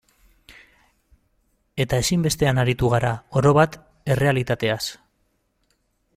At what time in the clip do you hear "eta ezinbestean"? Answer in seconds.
1.85-2.63